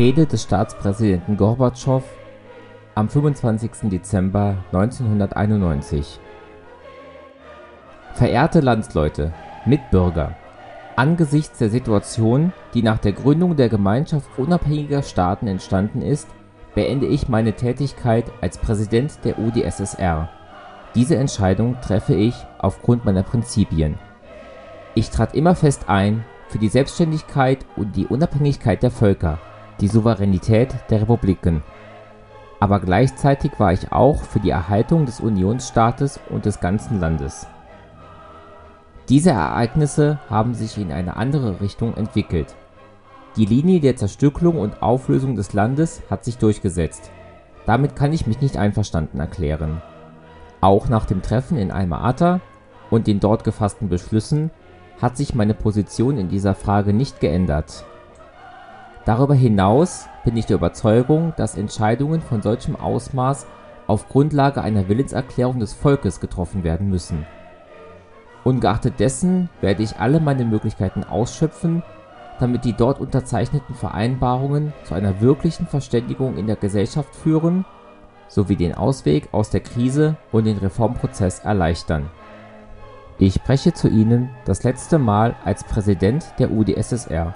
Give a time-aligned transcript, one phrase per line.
[0.00, 2.02] Rede des Staatspräsidenten Gorbatschow
[2.94, 3.90] am 25.
[3.90, 6.18] Dezember 1991
[8.14, 9.34] Verehrte Landsleute,
[9.66, 10.36] Mitbürger!
[10.96, 16.28] Angesichts der Situation, die nach der Gründung der Gemeinschaft unabhängiger Staaten entstanden ist,
[16.74, 20.30] beende ich meine Tätigkeit als Präsident der UdSSR.
[20.94, 23.98] Diese Entscheidung treffe ich aufgrund meiner Prinzipien.
[24.94, 29.38] Ich trat immer fest ein für die Selbstständigkeit und die Unabhängigkeit der Völker,
[29.80, 31.62] die Souveränität der Republiken.
[32.60, 37.46] Aber gleichzeitig war ich auch für die Erhaltung des Unionsstaates und des ganzen Landes.
[39.08, 42.54] Diese Ereignisse haben sich in eine andere Richtung entwickelt.
[43.36, 47.10] Die Linie der Zerstückelung und Auflösung des Landes hat sich durchgesetzt.
[47.64, 49.82] Damit kann ich mich nicht einverstanden erklären.
[50.60, 52.40] Auch nach dem Treffen in Alma-Ata
[52.90, 54.50] und den dort gefassten Beschlüssen
[55.00, 57.84] hat sich meine Position in dieser Frage nicht geändert.
[59.10, 63.44] Darüber hinaus bin ich der Überzeugung, dass Entscheidungen von solchem Ausmaß
[63.88, 67.26] auf Grundlage einer Willenserklärung des Volkes getroffen werden müssen.
[68.44, 71.82] Ungeachtet dessen werde ich alle meine Möglichkeiten ausschöpfen,
[72.38, 77.64] damit die dort unterzeichneten Vereinbarungen zu einer wirklichen Verständigung in der Gesellschaft führen
[78.28, 82.08] sowie den Ausweg aus der Krise und den Reformprozess erleichtern.
[83.18, 87.34] Ich spreche zu Ihnen das letzte Mal als Präsident der UdSSR.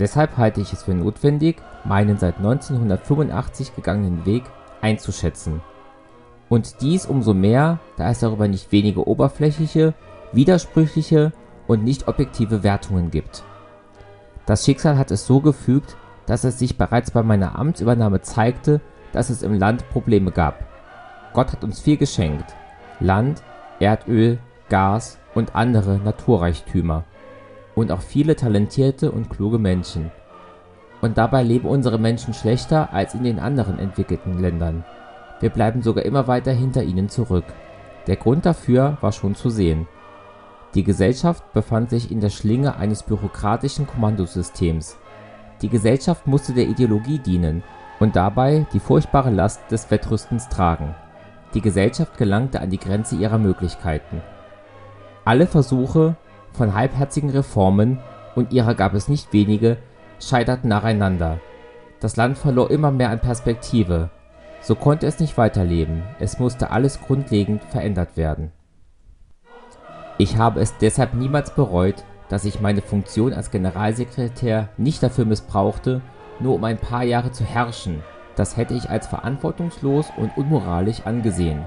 [0.00, 4.44] Deshalb halte ich es für notwendig, meinen seit 1985 gegangenen Weg
[4.80, 5.60] einzuschätzen.
[6.48, 9.94] Und dies umso mehr, da es darüber nicht wenige oberflächliche,
[10.32, 11.32] widersprüchliche
[11.68, 13.44] und nicht objektive Wertungen gibt.
[14.46, 18.80] Das Schicksal hat es so gefügt, dass es sich bereits bei meiner Amtsübernahme zeigte,
[19.12, 20.64] dass es im Land Probleme gab.
[21.34, 22.54] Gott hat uns viel geschenkt:
[23.00, 23.42] Land,
[23.80, 27.04] Erdöl, Gas und andere Naturreichtümer.
[27.80, 30.10] Und auch viele talentierte und kluge Menschen.
[31.00, 34.84] Und dabei leben unsere Menschen schlechter als in den anderen entwickelten Ländern.
[35.40, 37.46] Wir bleiben sogar immer weiter hinter ihnen zurück.
[38.06, 39.88] Der Grund dafür war schon zu sehen.
[40.74, 44.98] Die Gesellschaft befand sich in der Schlinge eines bürokratischen Kommandosystems.
[45.62, 47.62] Die Gesellschaft musste der Ideologie dienen
[47.98, 50.94] und dabei die furchtbare Last des Wettrüstens tragen.
[51.54, 54.20] Die Gesellschaft gelangte an die Grenze ihrer Möglichkeiten.
[55.24, 56.16] Alle Versuche
[56.52, 57.98] von halbherzigen Reformen,
[58.34, 59.78] und ihrer gab es nicht wenige,
[60.20, 61.40] scheiterten nacheinander.
[62.00, 64.10] Das Land verlor immer mehr an Perspektive.
[64.60, 68.52] So konnte es nicht weiterleben, es musste alles grundlegend verändert werden.
[70.18, 76.02] Ich habe es deshalb niemals bereut, dass ich meine Funktion als Generalsekretär nicht dafür missbrauchte,
[76.38, 78.02] nur um ein paar Jahre zu herrschen,
[78.36, 81.66] das hätte ich als verantwortungslos und unmoralisch angesehen.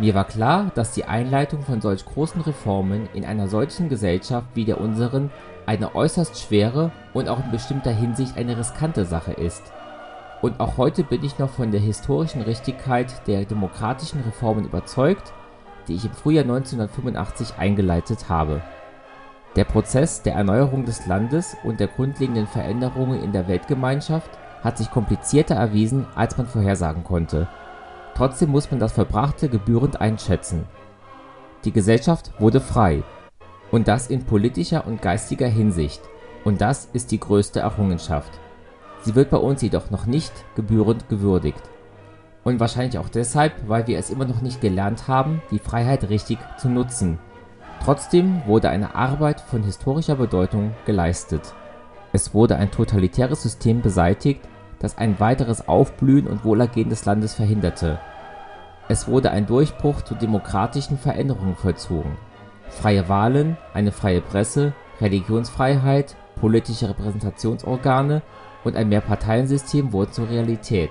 [0.00, 4.64] Mir war klar, dass die Einleitung von solch großen Reformen in einer solchen Gesellschaft wie
[4.64, 5.30] der unseren
[5.66, 9.62] eine äußerst schwere und auch in bestimmter Hinsicht eine riskante Sache ist.
[10.40, 15.34] Und auch heute bin ich noch von der historischen Richtigkeit der demokratischen Reformen überzeugt,
[15.86, 18.62] die ich im Frühjahr 1985 eingeleitet habe
[19.56, 24.30] der Prozess der Erneuerung des Landes und der grundlegenden Veränderungen in der Weltgemeinschaft
[24.62, 27.48] hat sich komplizierter erwiesen, als man vorhersagen konnte.
[28.20, 30.66] Trotzdem muss man das Vollbrachte gebührend einschätzen.
[31.64, 33.02] Die Gesellschaft wurde frei.
[33.70, 36.02] Und das in politischer und geistiger Hinsicht.
[36.44, 38.38] Und das ist die größte Errungenschaft.
[39.04, 41.62] Sie wird bei uns jedoch noch nicht gebührend gewürdigt.
[42.44, 46.36] Und wahrscheinlich auch deshalb, weil wir es immer noch nicht gelernt haben, die Freiheit richtig
[46.58, 47.18] zu nutzen
[47.82, 51.54] Trotzdem wurde eine Arbeit von historischer Bedeutung geleistet.
[52.12, 54.42] Es wurde ein totalitäres System beseitigt,
[54.78, 57.98] das ein weiteres Aufblühen und Wohlergehen des Landes verhinderte.
[58.88, 62.16] Es wurde ein Durchbruch zu demokratischen Veränderungen vollzogen.
[62.68, 68.22] Freie Wahlen, eine freie Presse, Religionsfreiheit, politische Repräsentationsorgane
[68.64, 70.90] und ein Mehrparteiensystem wurden zur Realität.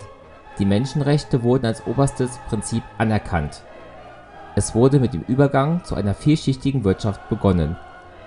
[0.58, 3.64] Die Menschenrechte wurden als oberstes Prinzip anerkannt
[4.60, 7.78] es wurde mit dem Übergang zu einer vielschichtigen Wirtschaft begonnen.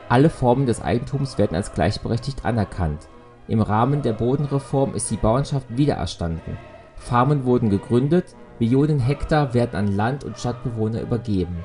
[0.08, 3.06] Alle Formen des Eigentums werden als gleichberechtigt anerkannt.
[3.48, 6.56] Im Rahmen der Bodenreform ist die Bauernschaft wiedererstanden.
[6.96, 11.64] Farmen wurden gegründet, Millionen Hektar werden an Land und Stadtbewohner übergeben.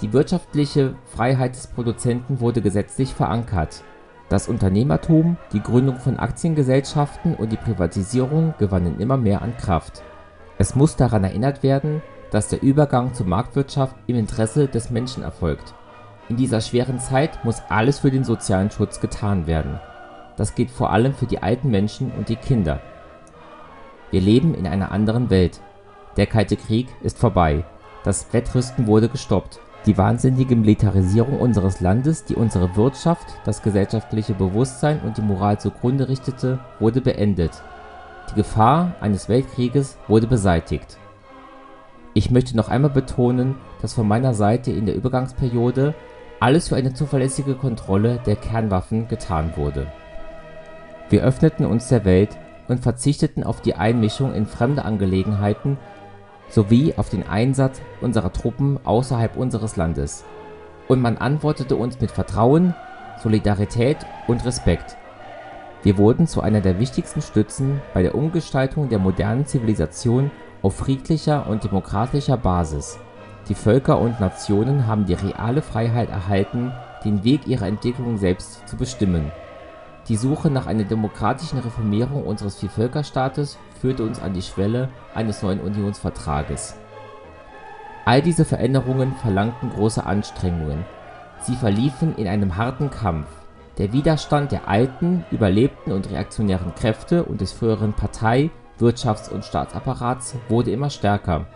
[0.00, 3.82] Die wirtschaftliche Freiheit des Produzenten wurde gesetzlich verankert.
[4.28, 10.02] Das Unternehmertum, die Gründung von Aktiengesellschaften und die Privatisierung gewannen immer mehr an Kraft.
[10.58, 12.00] Es muss daran erinnert werden
[12.30, 15.74] dass der Übergang zur Marktwirtschaft im Interesse des Menschen erfolgt.
[16.28, 19.80] In dieser schweren Zeit muss alles für den sozialen Schutz getan werden.
[20.36, 22.80] Das gilt vor allem für die alten Menschen und die Kinder.
[24.10, 25.60] Wir leben in einer anderen Welt.
[26.16, 27.64] Der Kalte Krieg ist vorbei.
[28.02, 29.60] Das Wettrüsten wurde gestoppt.
[29.86, 36.08] Die wahnsinnige Militarisierung unseres Landes, die unsere Wirtschaft, das gesellschaftliche Bewusstsein und die Moral zugrunde
[36.08, 37.62] richtete, wurde beendet.
[38.30, 40.98] Die Gefahr eines Weltkrieges wurde beseitigt.
[42.12, 45.94] Ich möchte noch einmal betonen, dass von meiner Seite in der Übergangsperiode
[46.40, 49.86] alles für eine zuverlässige Kontrolle der Kernwaffen getan wurde.
[51.08, 52.36] Wir öffneten uns der Welt
[52.68, 55.78] und verzichteten auf die Einmischung in fremde Angelegenheiten
[56.50, 60.24] sowie auf den Einsatz unserer Truppen außerhalb unseres Landes.
[60.88, 62.74] Und man antwortete uns mit Vertrauen,
[63.22, 64.96] Solidarität und Respekt.
[65.82, 70.30] Wir wurden zu einer der wichtigsten Stützen bei der Umgestaltung der modernen Zivilisation
[70.62, 72.98] auf friedlicher und demokratischer Basis.
[73.48, 76.72] Die Völker und Nationen haben die reale Freiheit erhalten,
[77.04, 79.32] den Weg ihrer Entwicklung selbst zu bestimmen.
[80.10, 85.60] Die Suche nach einer demokratischen Reformierung unseres Vielvölkerstaates führte uns an die Schwelle eines neuen
[85.60, 86.74] Unionsvertrages.
[88.06, 90.84] All diese Veränderungen verlangten große Anstrengungen.
[91.42, 93.28] Sie verliefen in einem harten Kampf.
[93.78, 100.34] Der Widerstand der alten, überlebten und reaktionären Kräfte und des früheren Partei Wirtschafts und Staatsapparats
[100.48, 101.46] wurde immer stärker.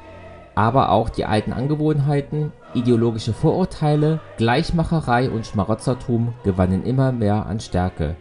[0.55, 8.15] Aber auch die alten Angewohnheiten, ideologische Vorurteile, Gleichmacherei und Schmarotzertum gewannen immer mehr an Stärke.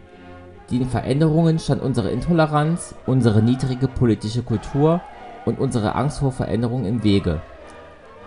[0.70, 5.00] Den Veränderungen stand unsere Intoleranz, unsere niedrige politische Kultur
[5.44, 7.42] und unsere Angst vor Veränderung im Wege.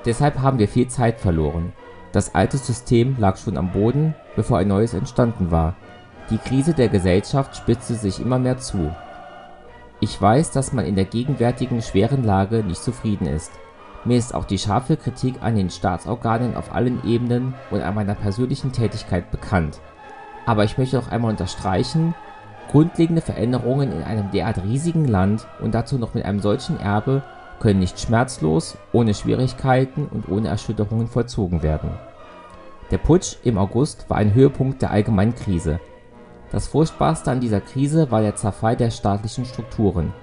[0.05, 1.73] Deshalb haben wir viel Zeit verloren.
[2.11, 5.75] Das alte System lag schon am Boden, bevor ein neues entstanden war.
[6.29, 8.93] Die Krise der Gesellschaft spitzte sich immer mehr zu.
[9.99, 13.51] Ich weiß, dass man in der gegenwärtigen schweren Lage nicht zufrieden ist.
[14.05, 18.15] Mir ist auch die scharfe Kritik an den Staatsorganen auf allen Ebenen und an meiner
[18.15, 19.79] persönlichen Tätigkeit bekannt.
[20.45, 22.13] Aber ich möchte noch einmal unterstreichen,
[22.69, 27.23] grundlegende Veränderungen in einem derart riesigen Land und dazu noch mit einem solchen Erbe
[27.59, 31.89] können nicht schmerzlos, ohne Schwierigkeiten und ohne Erschütterungen vollzogen werden.
[32.91, 35.79] Der Putsch im August war ein Höhepunkt der allgemeinen Krise
[36.49, 40.13] das Furchtbarste an dieser Krise war der Zerfall der staatlichen Strukturen.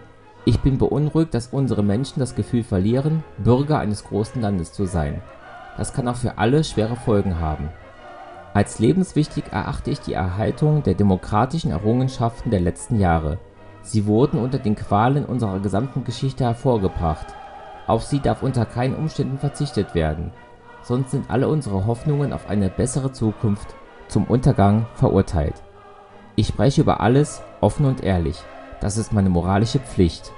[0.47, 5.21] Ich bin beunruhigt, dass unsere Menschen das Gefühl verlieren, Bürger eines großen Landes zu sein.
[5.77, 7.69] Das kann auch für alle schwere Folgen haben.
[8.55, 13.39] Als lebenswichtig erachte ich die Erhaltung der demokratischen Errungenschaften der letzten Jahre.
[13.83, 17.27] Sie wurden unter den Qualen unserer gesamten Geschichte hervorgebracht.
[17.87, 20.31] Auf sie darf unter keinen Umständen verzichtet werden,
[20.81, 23.75] sonst sind alle unsere Hoffnungen auf eine bessere Zukunft
[24.09, 25.63] zum Untergang verurteilt
[26.37, 28.43] ich spreche über alles offen und ehrlich.
[28.81, 30.33] Das ist meine moralische Pflicht.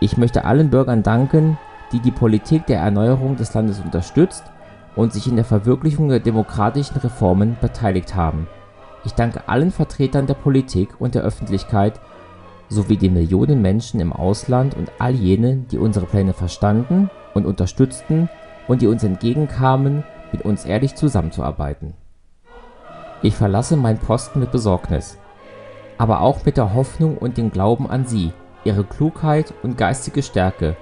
[0.00, 1.58] Ich möchte allen Bürgern danken,
[1.92, 4.44] die die Politik der Erneuerung des Landes unterstützt
[4.96, 8.46] und sich in der Verwirklichung der demokratischen Reformen beteiligt haben.
[9.04, 12.00] Ich danke allen Vertretern der Politik und der Öffentlichkeit
[12.68, 18.28] sowie den Millionen Menschen im Ausland und all jenen, die unsere Pläne verstanden und unterstützten
[18.68, 21.94] und die uns entgegenkamen, mit uns ehrlich zusammenzuarbeiten
[23.24, 25.16] ich verlasse meinen Posten mit Besorgnis,
[25.96, 28.32] aber auch mit der Hoffnung und dem Glauben an Sie,
[28.64, 30.76] Ihre Klugheit und geistige Stärke.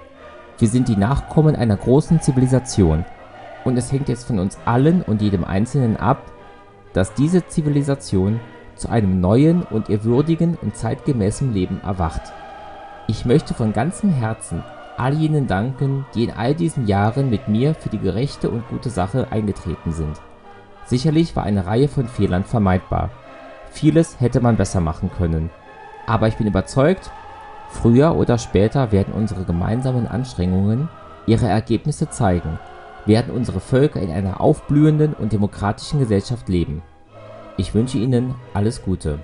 [0.58, 3.04] Wir sind die Nachkommen einer großen Zivilisation,
[3.64, 6.30] und es hängt jetzt von uns allen und jedem Einzelnen ab,
[6.92, 8.40] dass diese Zivilisation
[8.74, 12.32] zu einem neuen und ihr würdigen und zeitgemäßen Leben erwacht.
[13.06, 14.62] Ich möchte von ganzem Herzen
[14.96, 18.90] all jenen danken, die in all diesen Jahren mit mir für die gerechte und gute
[18.90, 20.20] Sache eingetreten sind.
[20.84, 23.10] Sicherlich war eine Reihe von Fehlern vermeidbar.
[23.70, 25.50] Vieles hätte man besser machen können.
[26.06, 27.10] Aber ich bin überzeugt,
[27.70, 30.88] früher oder später werden unsere gemeinsamen Anstrengungen
[31.26, 32.58] ihre Ergebnisse zeigen,
[33.06, 36.82] werden unsere Völker in einer aufblühenden und demokratischen Gesellschaft leben.
[37.56, 39.18] Ich wünsche Ihnen alles Gute